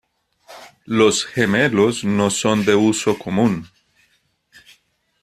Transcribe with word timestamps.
Los 0.87 1.25
gemelos 1.27 2.03
no 2.03 2.31
son 2.31 2.65
de 2.65 2.73
uso 2.73 3.19
común. 3.19 3.67